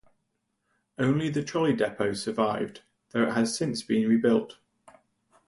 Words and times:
Only 0.97 1.29
the 1.29 1.43
trolley 1.43 1.73
depot 1.75 2.13
survived, 2.13 2.81
though 3.11 3.27
it 3.27 3.33
has 3.33 3.55
since 3.55 3.83
been 3.83 4.09
rebuilt. 4.09 4.57